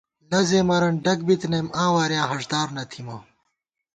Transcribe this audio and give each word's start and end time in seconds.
لزے 0.29 0.59
مرَن 0.69 0.93
ڈگ 1.03 1.19
بِتِنِم 1.27 1.67
آں 1.81 1.91
وارِیاں 1.95 2.27
ہاݭدار 2.29 2.67
نہ 2.75 2.83
تھِمہ 2.89 3.17